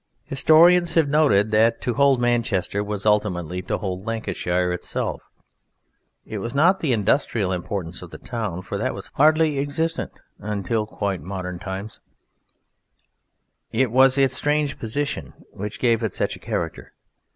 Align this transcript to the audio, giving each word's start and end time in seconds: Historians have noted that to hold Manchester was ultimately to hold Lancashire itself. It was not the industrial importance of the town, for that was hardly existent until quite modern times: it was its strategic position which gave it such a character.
Historians 0.23 0.95
have 0.95 1.07
noted 1.07 1.51
that 1.51 1.79
to 1.79 1.93
hold 1.93 2.19
Manchester 2.19 2.83
was 2.83 3.05
ultimately 3.05 3.61
to 3.61 3.77
hold 3.77 4.03
Lancashire 4.03 4.71
itself. 4.71 5.21
It 6.25 6.39
was 6.39 6.55
not 6.55 6.79
the 6.79 6.91
industrial 6.91 7.51
importance 7.51 8.01
of 8.01 8.09
the 8.09 8.17
town, 8.17 8.63
for 8.63 8.79
that 8.79 8.95
was 8.95 9.11
hardly 9.13 9.59
existent 9.59 10.19
until 10.39 10.87
quite 10.87 11.21
modern 11.21 11.59
times: 11.59 11.99
it 13.71 13.91
was 13.91 14.17
its 14.17 14.35
strategic 14.35 14.79
position 14.79 15.33
which 15.51 15.79
gave 15.79 16.01
it 16.01 16.15
such 16.15 16.35
a 16.35 16.39
character. 16.39 16.93